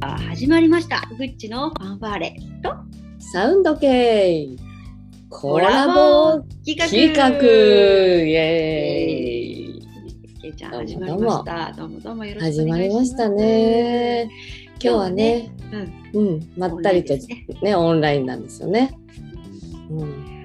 [0.00, 1.02] 始まりました。
[1.18, 2.72] グッチのファンファーレと
[3.18, 4.46] サウンド系
[5.28, 7.28] コラボ企企画。
[7.28, 9.88] イエーイ。
[10.40, 11.72] けいちゃん始まりました。
[11.76, 12.24] どうもどうも。
[12.24, 12.90] よろしく始お願いします。
[12.92, 14.30] まりましたね。
[14.80, 15.50] 今日はね
[16.14, 16.20] うん。
[16.20, 18.96] うんまったりとねねオンラインなんですよね。
[19.90, 20.37] うん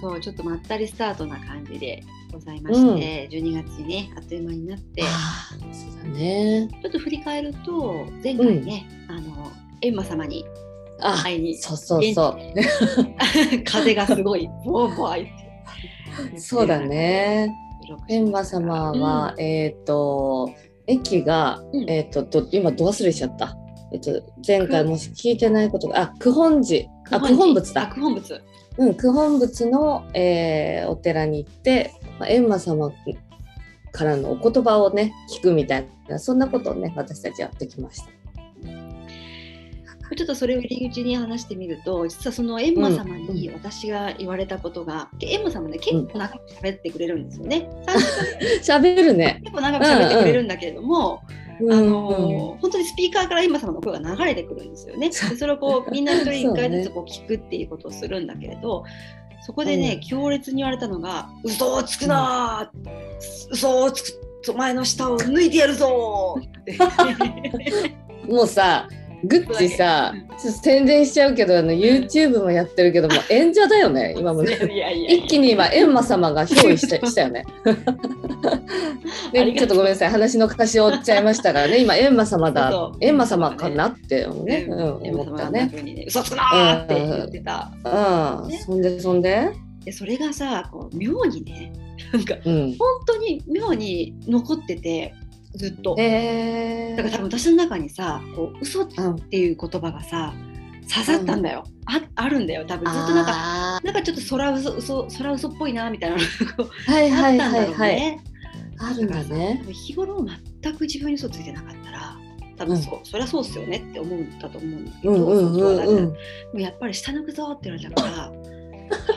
[0.00, 2.02] そうちょっとまったりスタートな感じで
[2.32, 6.68] ございまして、12月にねあっという間になってそうだね。
[6.82, 9.50] ちょっと振り返ると前回ね、あの
[9.80, 10.44] エンマ様に
[11.00, 12.38] あ会いにそうそうそう。
[13.64, 15.26] 風がすごいボーボーいっ
[16.32, 17.54] てそうだね。
[18.08, 20.50] エンマ様は、えっ、と
[20.86, 21.90] 駅が、うん。
[21.90, 23.56] えっ、とど今ど忘れしちゃった。
[23.92, 24.10] えっと
[24.46, 28.42] 前回もし聞いてないことがあ九本寺あ九本仏あだ九本仏
[28.78, 32.92] うん、九本仏の、えーお寺に行って、まあ、閻魔様
[33.92, 38.18] からのお言葉をね聞くみたいなそんなことをね私たちやってきました。
[40.16, 47.68] ちょっとそれを入り口に話してみると実はその閻魔様に私が言われたことが、で閻魔様ね結構長く喋ってくれるんですよね。
[48.62, 49.40] 最初 喋るね。
[49.44, 55.08] 結構長く喋ってくれるんだけれども、うんあの本当にスピーカーから閻魔様の声が流れてくるんですよね。
[55.08, 58.84] でそれをこうみんな一人一回ずつこう聞くっていうことをするんだけれど、
[59.40, 67.98] そこでね、うん強烈に言われたのが「嘘をつくなー、嘘をつくお前の舌を抜いてやるぞー」って。
[68.32, 68.88] もうさ
[69.24, 70.20] グッチさうん。
[70.38, 74.54] ちょっと宣伝しちゃうけどあの YouTube もやってるけども演者だよね 今もね。
[74.54, 77.44] いやいや一気に今閻魔様が憑依した したよね。
[79.32, 83.10] ちょっとごめんなさい話の歌詞を追っちゃいましたからね今閻魔様だそうそう。
[83.10, 85.70] 閻魔様かなってね、ね、うん、思ったね。
[86.06, 87.70] 嘘つくなーって言ってた。
[87.84, 88.58] うん、ね。
[88.64, 89.50] そんでそんで、
[89.84, 91.72] で、それがさ、こう妙にね、
[92.12, 95.14] なんかうん、本当に妙に残ってて、
[95.54, 95.96] ずっと。
[95.98, 98.88] えだから多分私の中にさ、こう嘘っ
[99.30, 100.34] ていう言葉がさ、
[100.92, 101.64] 刺さったんだよ。
[101.86, 102.64] ああるんだよ。
[102.66, 108.20] 多分ずっとなんか、あなんかちょっと空嘘嘘空嘘っぽいなみたいなのが はいあはいったんだろうね。
[108.80, 110.24] あるんだね日頃
[110.62, 112.16] 全く自分に嘘ついてなかったら、
[112.56, 116.18] 多分そう、そりゃそうっすよねって思うんだと思うんだけど、うんうんうんうんで
[116.54, 118.32] もやっぱり下抜くぞって言われたから、あ、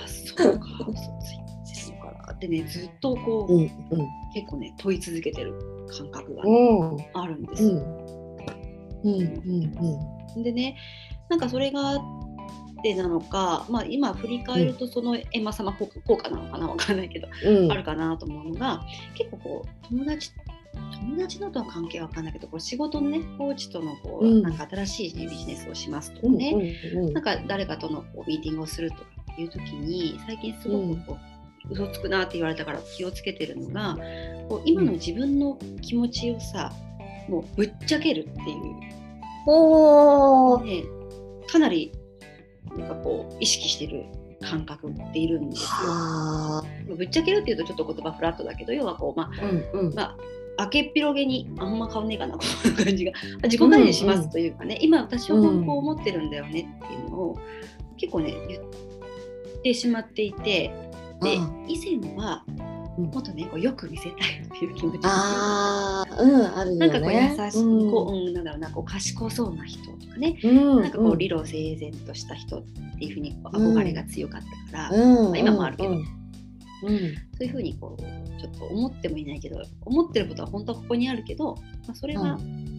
[0.07, 1.40] そうか、嘘ついて
[2.41, 3.71] ってね、ずっとこう、うん
[4.33, 5.53] 結構ね、問い続けてる
[5.87, 6.95] 感覚がうん。
[6.95, 7.63] うんあるんです。
[7.63, 7.69] よ。
[9.03, 10.43] うんうんうん。
[10.43, 10.77] でね、
[11.29, 11.99] なんかそれがあっ
[12.81, 17.71] てなのか、まあ今振り返るとそのエンマ様効果なのかなわかんないけど、うん。
[17.71, 18.81] あるかなと思うのが、
[19.15, 20.31] 結構こう、友達
[20.73, 24.41] 友達のとの関係は分かんないけどこう仕事のねコーチとのこう、うん。
[24.41, 27.13] なんか新しい、ね、ビジネスをしますとかうんね、うん。
[27.13, 29.03] なんか誰かとのこうミーティングをするとか
[29.37, 31.30] いう時に最近すごくこう、
[31.71, 33.97] 嘘つくなって言われたから気をつけてるのが
[34.49, 36.71] こう今の自分の気持ちをさ
[37.29, 38.91] もうぶっちゃけるっていう、
[39.47, 40.63] おー。
[40.63, 40.83] ね、
[41.47, 41.91] かなり
[42.77, 44.05] なんかこう意識してる
[44.41, 45.67] 感覚っているんですよ。
[45.69, 49.93] はぶっちゃけるっていうとちょっと言葉フラットだけど要はこう、まあ、ーうんうん。
[49.93, 50.17] ま
[50.57, 53.11] あ、明けっぴろげにあんま変わんねえかなこういう感じが。
[53.43, 57.39] 自己管理しますというかね、今私はこう思ってるんだよねっていうのを
[57.97, 58.63] 結構ね言っ
[59.63, 60.90] てしまっていて
[61.21, 62.43] であ以前は
[62.97, 63.05] うん。
[63.05, 66.87] もっとねこうよく見せたいっていう気持ちあーうんあるよね。
[66.87, 70.81] なんかこう優しい、うんこううん、なんだろうなこう賢そうな人とかね、うん。
[70.81, 72.63] なんかこう理路整然とした人っ
[72.99, 75.31] ていうふうに憧れが強かったから、うん。
[75.31, 75.89] まあ今もあるけど。
[75.89, 75.97] うん。
[75.97, 76.05] うん。
[76.05, 76.11] そ
[77.41, 78.01] ういうふうにこう
[78.41, 81.55] ちょっと思ってもいないけど思ってることは本当はここにあるけど、
[81.87, 82.37] まあ、それは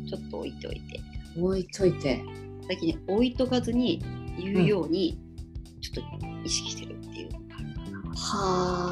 [0.08, 1.00] ちょっと置いておいて、
[1.38, 2.22] 置いといて。
[2.64, 4.00] 最近ね置いとかずに
[4.38, 5.18] 言うように
[5.80, 6.91] ちょっと意識してる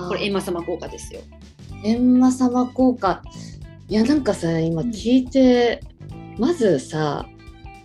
[0.09, 1.21] これ閻魔様効果ですよ。
[1.83, 3.23] 閻魔様効果。
[3.89, 5.81] いやなんかさ今聞いて、
[6.39, 7.27] まずさ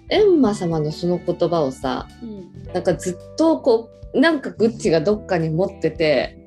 [0.09, 6.37] 閻魔様のその言葉をさうん、なんかずっとこうなんかグッチがどっかに持ってて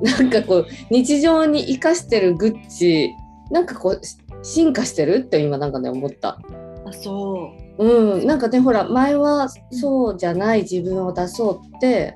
[0.00, 3.12] なんかこう日常に生かしてるグッチ
[3.50, 6.38] なんかこうし進化してるって今なんかね思った。
[6.86, 7.67] あそう
[8.22, 12.14] ん、なんかねほら前はそうじゃない自分を出そうって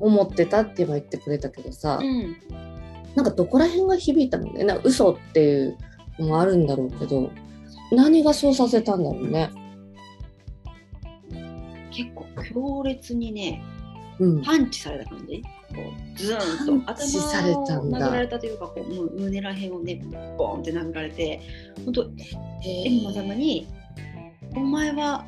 [0.00, 2.36] 思ってたって今言ってくれたけどさ、うん。
[3.14, 4.64] なんかどこら辺が響いたのね。
[4.64, 5.78] なんか嘘っていう
[6.18, 7.30] のもあるんだろうけど
[7.92, 9.50] 何がそうさせたんだろうね。
[11.90, 13.62] 結構強烈にね
[14.20, 15.42] うん、パンチされた感じ。
[15.42, 15.82] こ
[16.14, 17.98] うズーンとパンチされたんだ。
[17.98, 20.02] 頭を殴られたというかこうむ胸らへんをね
[20.36, 21.40] ボーンって殴られて
[21.84, 23.66] 本当閻魔様に
[24.56, 25.24] 「お前は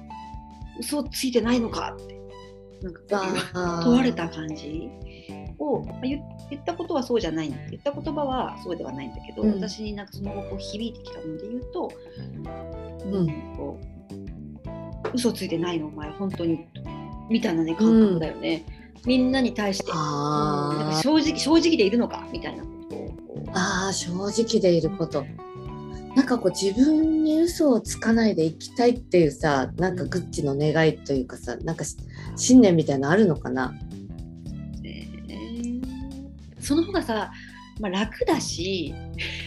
[0.78, 2.20] 嘘ついてないのか?」って。
[2.82, 4.88] なんか問われた感じ
[5.58, 6.18] をまあ言
[6.48, 9.52] 言ったことはそうじゃない言った言葉はそうではないんだけど、うん。
[9.52, 11.92] 私になんかその後こう響いてきたもので言うと、
[13.04, 13.26] うん。
[13.54, 13.78] こ
[15.04, 16.66] う嘘ついてないのお前本当に
[17.28, 18.64] みたいなね感覚だよね、
[19.04, 20.78] みんなに対してあー。
[20.78, 22.26] なんか正直正直でいるのか？
[22.32, 23.14] みたいなことを
[23.52, 25.26] ああ正直でいること
[26.16, 31.96] なんかこう自分に嘘をつかないでいきたいっていうさなんかグッチの願いというかさなんかし
[32.36, 33.72] 信念みたいなのあるのかな？
[34.82, 35.08] ね
[36.60, 37.30] その方がさ、
[37.80, 38.92] まあ、楽だし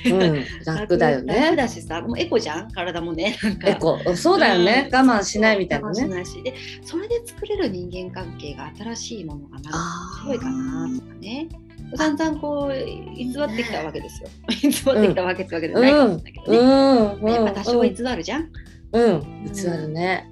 [0.06, 2.72] うん 楽だよ楽ねだしさもうエコじゃん？
[2.72, 4.00] 体もねエコ。
[4.16, 6.42] そうだよね、うん我慢しないみたいな我慢しねないし。
[6.44, 11.50] でそれで作れる人間関係が新しいものがなるあすごいかなとかね
[11.96, 14.30] 散々こう偽ってきたわけですよ。
[14.50, 17.22] 偽ってきたわけってわけではないかもしれないけどね、うん。
[17.22, 18.50] うんやっぱ多少は偽るじゃん、
[18.94, 19.46] うん。
[19.54, 20.30] 偽るね。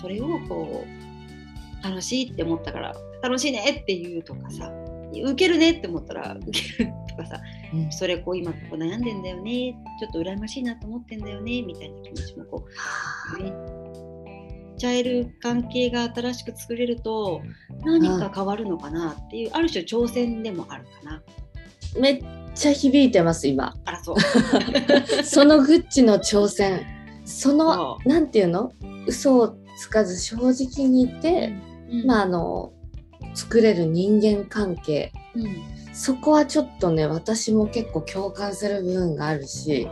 [0.00, 4.72] それをこう楽しいって思ったから楽しいねって言うとかさ
[5.12, 7.40] 受けるねって思ったら受けるとかさ
[7.74, 7.92] うん。
[7.92, 12.64] それこう今こう悩んでんだよねちょっと羨ましいなと思ってんだよねみたいな気持ちもこ
[13.38, 13.52] うめっ
[14.80, 17.42] ちゃえる関係が新しく作れると
[17.84, 21.22] 何か変わるのかなっていうある種挑戦でもあるかな。
[21.98, 22.24] めっ
[22.54, 23.74] ちゃ響いてます今。
[23.84, 24.16] あらそう。
[25.22, 26.86] そのグッチの挑戦。
[27.26, 28.72] そのそなんていうの？
[29.06, 31.52] 嘘をつかず正直にいて、
[31.90, 32.06] うん。
[32.06, 32.72] まああの
[33.34, 35.12] 作れる人間関係。
[35.34, 35.62] うん。
[35.92, 39.86] そこはちょっとね私も結構共感する部分があるし。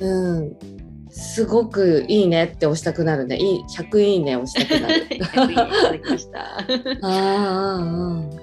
[0.00, 0.83] うん
[1.16, 3.36] すごくいいねって押したくなるね。
[3.36, 5.06] いい100いいね押したくなる。
[5.14, 5.46] いた
[5.90, 6.58] だきました。
[7.06, 8.40] あー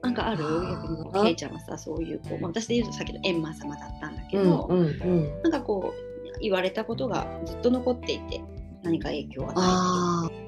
[0.00, 0.42] あなんかある？
[0.42, 5.42] 逆にケイちゃんはさそういうこう、まあ、私で言うとさっきのエンマ様だったんだけーど、うんうんうん。
[5.42, 8.40] なんかこう言われたことがずっと残っていて
[8.82, 10.46] 何か影響を与あー。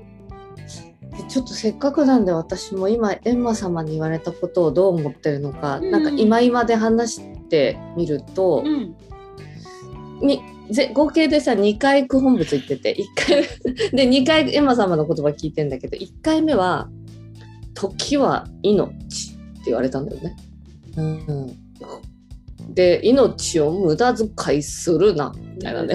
[1.15, 5.91] でちょっとせっかくなんで私も今エンマ様に言われたことをどう思ってるのか、うん。
[5.91, 7.21] なんか今今で話し
[7.51, 10.27] てみるとえ、てる。
[10.27, 10.41] に
[10.71, 13.49] ぜ合計でさ2回九本物言ってて1回
[13.93, 16.89] 目 で2回エンマ様の言葉聞いてんだけど1回目は
[17.75, 20.37] 「時は命」って言われたんだよね。
[20.97, 25.95] うん、で命を無駄遣いするなみたいなね。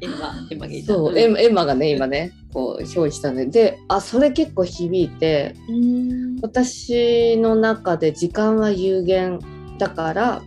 [0.00, 0.74] エンマエンマが。
[0.86, 9.40] そうエンエンマがね今ねこう表記したねであそれ結構響いてうん私の中で時間は有限
[9.78, 10.42] だから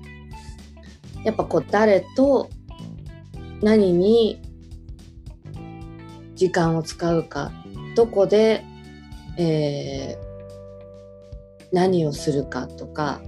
[1.23, 2.50] やっぱこう誰と
[3.62, 4.42] 何に
[6.36, 7.51] 時間を使うか
[7.95, 8.63] どこで、
[9.38, 10.27] えー
[11.71, 13.21] 何をするかとか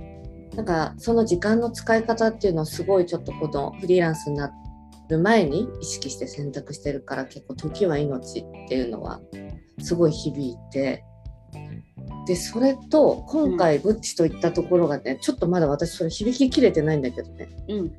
[0.56, 4.52] なんかその時間の使い方っていうのをすごいちょっとこのフリーランスにな
[5.10, 9.20] る前に意識して選択してるから結構時は命っていうのは
[9.82, 11.04] すごい響いて
[12.28, 17.94] でそれと今回グッチといったところがね、ちょっとまだ私それ響ききれてないんだけどねうん。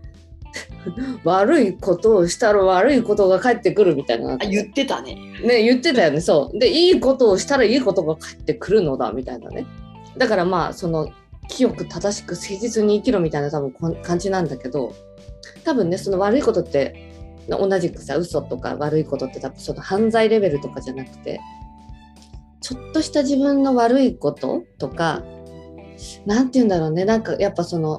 [1.25, 4.35] 悪いことをしたら悪いことが返ってくるみたいな。
[4.35, 5.17] あ言ってたね。
[5.45, 6.59] ね言ってたよねそう。
[6.59, 9.67] でいいことをしたらいいことが返ってくるのだみたいなね。
[10.17, 11.11] だからまあその
[11.49, 14.95] 清く正しく誠実に生きろみたいな多分感じなんだけど
[15.65, 17.11] 多分ねその悪いことって
[17.49, 21.41] 同じくさ嘘とか悪いことって多分その犯罪レベルとかじゃなくて
[22.61, 25.23] ちょっとした自分の悪いこととか
[26.27, 27.05] なんて言うんだろうね。
[27.05, 27.99] なんかやっぱその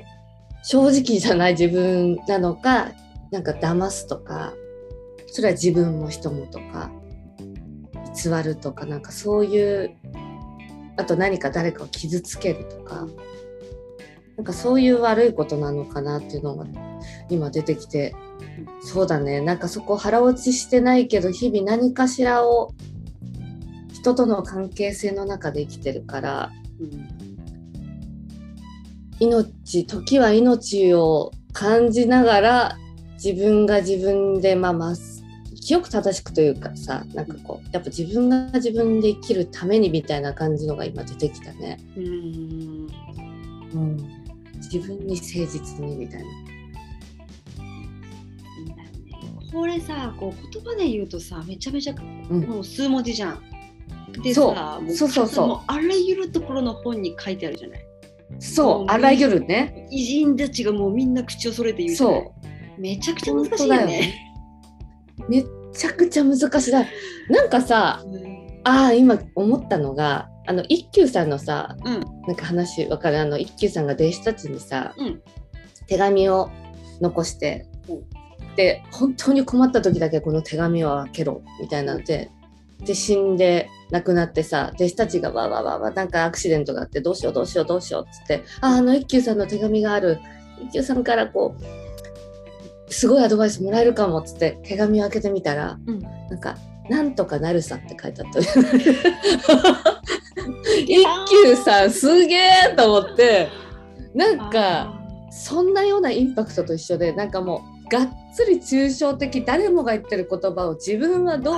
[0.64, 2.92] 正直じゃない自分なのか
[3.32, 4.54] なんか騙すとか
[5.28, 6.92] それは自分も人もとか
[8.14, 9.96] 偽るとかなんかそういう
[10.98, 13.08] あと何か誰かを傷つけるとか
[14.38, 16.66] なんかそういう悪いことなのかなっていうのが
[17.30, 18.16] 今出てきて
[18.84, 19.40] そうだね。
[19.42, 22.74] なんかそこ腹落ちしてないけど日々何かしらを
[23.94, 27.21] 人との関係性の中で生きてるからうん。
[29.22, 32.78] 命時は命を感じながら
[33.24, 34.94] 自分が自分でまあまあ
[35.62, 41.78] 清く正しくというかさなんかこうやっぱ自分が自分で生きるためにみたいな感じのが今出てきたね。
[41.96, 42.88] うん
[43.74, 43.98] うん、
[44.56, 46.26] 自分に誠実にみたいな。
[49.54, 51.94] これさこう言葉で言うとさめちゃめちゃ
[52.30, 53.40] うんもう数文字じゃん。
[54.24, 57.91] でそうそうそうそうもあらゆるところの本に書いてあるじゃない。
[58.42, 59.88] そうあらゆるね。
[59.92, 62.34] 偉人たちがもうみんな口を揃えて言うそ
[62.78, 62.82] う。
[62.82, 64.34] めちゃくちゃ難しいよね。
[65.30, 66.72] めっちゃくちゃ難しい。
[66.72, 66.86] だ
[67.30, 68.62] なんかさうん。
[68.64, 72.00] ああ今思ったのがあの一休さんのさうん。
[72.28, 73.20] なんか話わかる？
[73.20, 75.22] あの一休さんが弟子たちにさ、うん。
[75.88, 76.50] 手紙を
[77.00, 78.56] 残して、うん。
[78.56, 82.32] で本当に困った時だけこの手紙を開けろみたいなので
[82.86, 90.20] で死んで亡くなってさ弟子たちがわわわわなんかアクシデントがあってどうしようどうしようどうしようっつってああの一休さんの手紙がある。
[90.62, 96.00] 一休さんからこうすごいアドバイスもらえるかもっつって手紙を開けてみたらうん。
[96.00, 96.58] なんか
[96.90, 98.40] なんとかなるさって書いてあった。
[100.88, 103.50] 一休さんすげえと思って
[104.14, 105.00] なんか
[105.32, 111.58] そんなようなインパクトと一緒でなんかもうがっつり抽象的誰もが言ってる言葉を自分はどう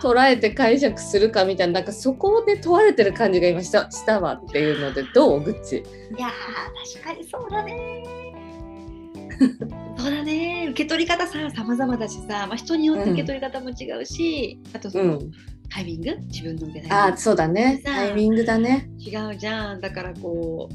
[0.00, 5.76] 捉えて解釈するかみたいななんかそこで問われてる感じが今したしたわっていうのでどうグッチ？
[5.76, 5.80] い
[6.20, 8.04] やー確かにそうだね。
[9.96, 10.66] そうだね。
[10.70, 15.30] 受け取り方さ様々だしさ、まあ、人によって受け取り方も違うし、あとその、うん。
[15.70, 16.16] タイミング？
[16.28, 17.82] 自分の受けあそうだね。
[17.84, 17.92] さ。
[17.92, 18.88] あタイミングだね。
[18.98, 19.80] 違うじゃん。
[19.80, 20.68] だからこ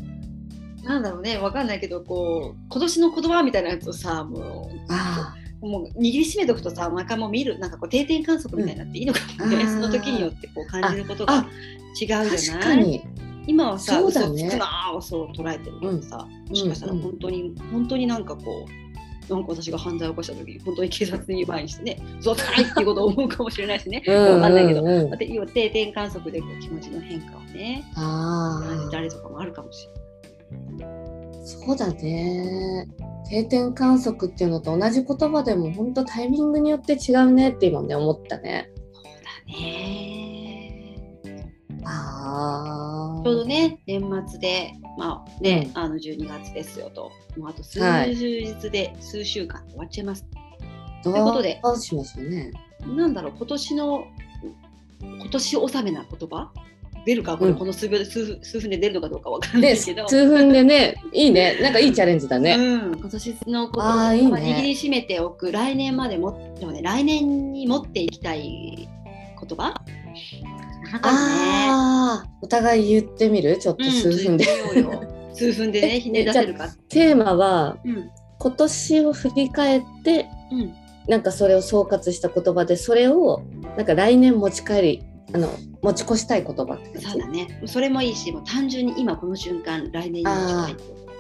[0.83, 1.37] うなんだろうね。
[1.37, 9.67] わかんないけどこう今年の言葉みたいなやつをさもあうもう握りしめとくとさ毎回もう見るなんかこう定点観測みたいになっていいのかもね、うん。
[9.71, 11.45] その時によってこう感じることがあ
[12.01, 13.01] 違うじゃない？
[13.47, 14.03] 今はさ、ね。
[14.03, 16.97] 嘘つくなーをそう捉えてるけどさ、もしかしたらうん。
[16.99, 18.65] うん本当に、本当になんかこ
[19.29, 24.03] うなんか私が犯罪を起こした時に本当に警察に前にしてね嘘つかないっていうことを思うかもしれないしね。
[24.05, 29.87] うんわかんないけどうんう定点観測でこう気持ちの変化をね感じあたりとかもあるかもし
[30.79, 31.02] れない。
[31.43, 32.87] あそうだね。
[33.29, 38.69] 定点観測っていうのと同じ言葉でも本当タイミングによって違うねって今ね思ったね。
[38.93, 40.69] そうだね。
[41.85, 45.81] ああちょうどね年末でまあね、うん。
[45.81, 47.11] あの12月ですよと。
[47.37, 48.15] もうあと数はい。
[48.15, 50.25] 日で、数週間で終わっちゃいます。
[51.03, 52.51] どということでうしますよね。
[52.85, 54.05] なんだろう今年の
[55.01, 56.51] 今年納めな言葉
[57.05, 57.57] 出るかこれ、うん。
[57.57, 60.07] この数秒で数数分で出るのかどうかわかんなでいけど。
[60.07, 61.57] 数分でねいいね。
[61.61, 68.87] なんかいいチャレンジだね、うん、今年のことを握りしめておく来年までもでもね来年に持っていきたい
[69.39, 69.73] 言葉？
[70.91, 71.67] なかなかね。
[71.69, 73.57] ああお互い言ってみる？
[73.57, 74.45] ちょっと数分で、
[74.75, 76.69] うん、数分で ねひねり出せるか？
[76.89, 78.09] テーマはうん。
[78.39, 80.73] 今年を振り返ってうん。
[81.05, 83.43] なんかそれを総括した言葉でそれを
[83.75, 85.03] なんか来年持ち帰り
[85.33, 85.49] あの
[85.81, 87.61] 持ち越したい言葉ってそうだね。
[87.65, 90.75] それもいいしもう単純に今この瞬間来年に持ちたい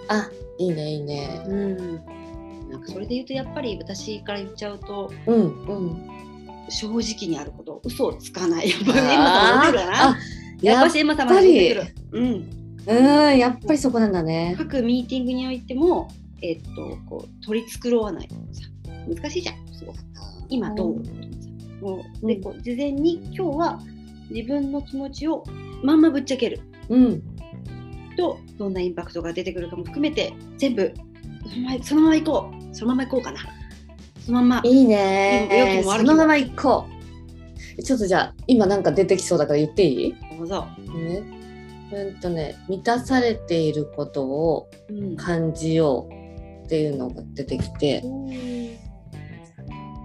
[0.09, 0.29] あ
[0.59, 1.43] いいねいいね。
[1.47, 1.77] うん。
[2.69, 5.65] なんかそれで言うとやっぱり私から言っちゃうとうん。
[5.65, 6.07] うん。
[6.69, 10.09] 正直にあること嘘をつかないやっぱりエマさんも出てくるな。
[10.09, 10.17] あ
[10.61, 11.95] やっぱやっしエマさんも出てくる。
[12.11, 12.23] うん。
[12.85, 12.93] う
[13.33, 14.55] んやっぱりそこなんだね。
[14.57, 16.09] 各ミーティングにおいても
[16.41, 18.29] えっとこう取り繕わない
[19.07, 19.97] 難しいじゃんすごく。
[20.49, 20.95] 今どう、
[21.81, 23.79] もうでうんこう事前に今日は
[24.33, 25.43] 自分の気持ちを
[25.83, 26.59] まんまぶっちゃける。
[26.89, 27.23] うん。
[28.17, 30.93] とどんなインパクトが出てくるかも含めて全部
[31.47, 32.75] そのままそのまま行こう。
[32.75, 33.39] そのまま行こうかな。
[34.25, 34.61] そのまま。
[34.63, 35.47] いいね。
[35.51, 36.85] うん良きもそのまま行こ
[37.79, 37.83] う。
[37.83, 40.15] ちょっとじゃあ今なんか出てきそうだから言っていい？
[40.37, 41.23] どうぞ、ね。
[41.91, 45.15] うんとね満たされていることをうん。
[45.15, 48.03] 感じようっていうのが出てきて。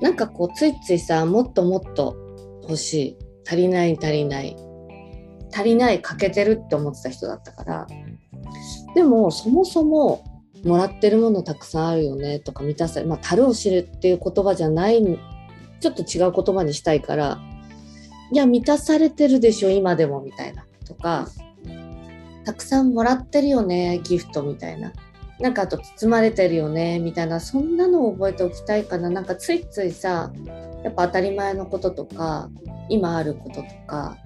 [0.01, 2.17] なんかこうついついさもっともっと
[2.63, 3.19] 欲しい
[3.49, 4.57] 足りない足りない。
[5.51, 7.87] 足りない欠けてるって思ってた人だったから。
[8.95, 10.23] でもそもそも
[10.65, 12.41] もらってるものたくさんあるよね。
[12.41, 15.03] とか満たされまあ樽を知るっていう言葉じゃない
[15.81, 17.39] ちょっと違う言葉にしたいから。
[18.31, 20.67] いや満たされてるでしょ今でもみたいな。
[20.85, 21.29] とか
[22.45, 24.93] たくさんもらってるよねギフトみたいな。
[25.41, 29.09] なんかあと包まれてるよねみたいなそんなのを覚えておきたいかな。
[29.09, 30.33] なんかついついさ
[30.83, 32.49] やっぱ当たり前のこととか
[32.89, 34.17] 今あることとか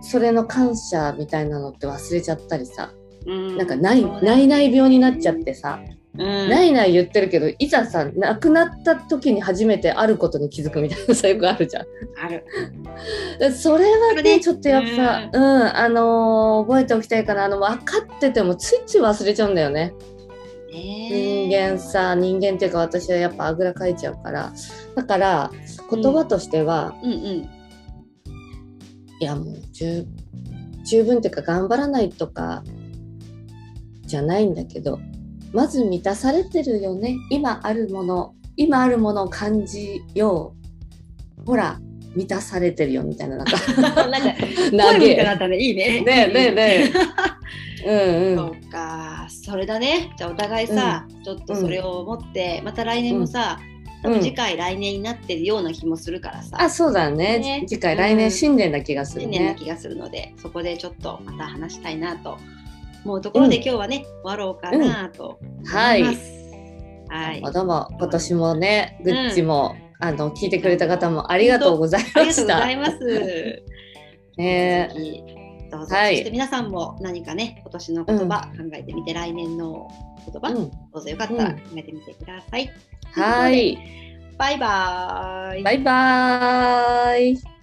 [0.00, 2.92] それの感謝みたいなのって忘れちゃったりさ。
[3.26, 3.56] うん。
[3.56, 5.80] なんかないないない病になっちゃってさ、
[6.18, 6.48] うん。
[6.50, 11.86] ないない言ってるけどいざさ亡くなった時に初めてあることに気づくみたいなさよくあるじゃん。
[12.22, 12.44] ある。
[13.38, 14.40] でそれはねね。
[14.40, 19.92] ちょっとやっぱうん、あのー覚えておきたいかなあの分かっててもついつい忘れちゃうんだよね。
[20.70, 24.52] 人人間さ人間っていうか私はやっぱあぐらかいちゃうから。
[24.94, 25.50] だから
[25.90, 27.18] 言葉としては、うんうん。
[29.20, 30.04] いやもう十
[30.84, 32.62] 十分っていうか頑張らないとか
[34.02, 35.00] じゃないんだけど
[35.52, 37.16] まず満たされてるよね。
[37.30, 40.54] 今あるもの今あるものを感じよ
[41.42, 41.46] う。
[41.46, 41.78] ほら
[42.14, 43.52] 満たされてるよみたいななんか。
[44.06, 45.58] なんか投ポエムみたいになげったね。
[45.58, 46.00] いいね。
[46.00, 46.92] ねえねえね
[47.84, 47.86] え。
[47.86, 48.36] うんうん。
[48.36, 49.26] そうか。
[49.28, 50.10] それだね。
[50.16, 53.76] じゃあお互いさ、ちょっとそれを持って、また来年もさ、うん。
[54.02, 57.38] 多分次回来年になってるような気もするからさ、あそうだね。
[57.38, 57.64] ね。
[57.66, 62.38] 次回来年新年な気がする新年なね、気がするのでそこでちょっとまた話したいなと
[63.06, 63.62] 思うところで、うん。
[63.62, 65.38] 今日はね終わろうかなと。
[65.64, 66.02] はい。
[67.08, 72.98] はい、どうも今年もねグッチも、あの聞いてくれた方もありがとうございまありがとうしたございます。
[74.36, 74.90] ね。
[74.92, 75.22] ぜひ
[75.70, 76.16] どうぞ、はい。
[76.16, 79.88] そして皆さんも何かね今年の言葉考えてみて、来年の
[80.30, 80.70] 言葉、うん。
[80.70, 81.54] どうぞよかったらうん。
[81.54, 82.70] 考えてみてください。
[83.12, 83.78] はい。
[84.36, 85.62] バイバーイ。
[85.62, 87.55] バイバーイ